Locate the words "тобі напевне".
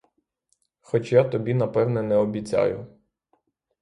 1.23-2.01